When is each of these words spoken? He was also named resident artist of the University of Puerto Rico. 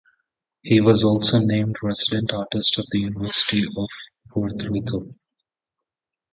He 0.63 0.81
was 0.81 1.03
also 1.03 1.37
named 1.45 1.75
resident 1.83 2.33
artist 2.33 2.79
of 2.79 2.87
the 2.89 3.01
University 3.01 3.65
of 3.65 3.87
Puerto 4.29 4.67
Rico. 4.71 5.13